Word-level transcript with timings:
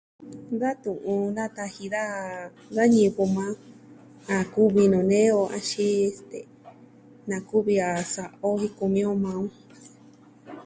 Da 0.59 0.71
tu'un 0.81 1.21
nataji 1.35 1.85
da 1.93 2.83
ñivɨ 2.93 3.23
yukuan 3.25 3.55
a 4.35 4.37
kuvi 4.53 4.83
nuu 4.91 5.07
nee 5.11 5.29
o 5.39 5.41
axin, 5.57 5.93
este, 6.09 6.39
na 7.29 7.37
kuvi 7.49 7.75
a 7.87 7.89
sa'a 8.13 8.35
o 8.47 8.49
jen 8.59 8.73
kumi 8.77 9.01
on 9.11 9.17
maa 9.23 9.37
on. 9.43 9.47